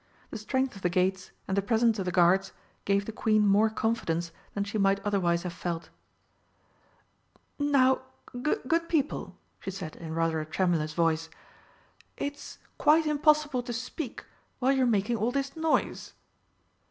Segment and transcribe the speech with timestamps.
[0.31, 2.53] The strength of the gates and the presence of the guards
[2.85, 5.91] gave the Queen more confidence than she might otherwise have felt.
[7.59, 8.01] "Now,
[8.41, 11.29] good people!" she said in rather a tremulous voice,
[12.17, 14.25] "it's quite impossible to speak
[14.57, 16.13] while you're making all this noise!"